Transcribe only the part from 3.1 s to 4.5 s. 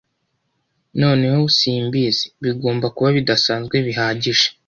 bidasanzwe bihagije.